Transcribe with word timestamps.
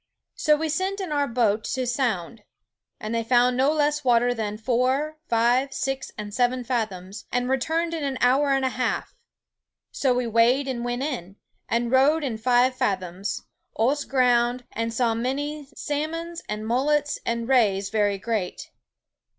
So 0.33 0.55
we 0.55 0.67
sent 0.67 0.99
in 0.99 1.11
our 1.11 1.27
boat 1.27 1.63
to 1.75 1.85
sound, 1.85 2.41
and 2.99 3.13
they 3.13 3.23
found 3.23 3.55
no 3.55 3.71
less 3.71 4.03
water 4.03 4.33
than 4.33 4.57
foure, 4.57 5.19
five, 5.29 5.75
six, 5.75 6.11
and 6.17 6.33
seven 6.33 6.63
fathoms, 6.63 7.27
and 7.31 7.47
returned 7.47 7.93
in 7.93 8.03
an 8.03 8.17
hour 8.19 8.49
and 8.49 8.65
a 8.65 8.69
halfe. 8.69 9.13
So 9.91 10.11
we 10.11 10.25
weighed 10.25 10.67
and 10.67 10.83
went 10.83 11.03
in, 11.03 11.35
and 11.69 11.91
rode 11.91 12.23
in 12.23 12.39
five 12.39 12.73
fathoms, 12.75 13.43
ose 13.77 14.03
ground, 14.05 14.65
and 14.71 14.91
saw 14.91 15.13
many 15.13 15.67
salmons, 15.75 16.41
and 16.49 16.65
mullets, 16.65 17.19
and 17.23 17.47
rayes 17.47 17.91
very 17.91 18.17
great. 18.17 18.71